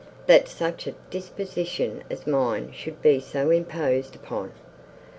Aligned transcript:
That 0.25 0.47
such 0.47 0.87
a 0.87 0.95
disposition 1.11 2.03
as 2.09 2.25
mine 2.25 2.71
should 2.73 3.03
be 3.03 3.19
so 3.19 3.51
imposed 3.51 4.15
upon! 4.15 4.51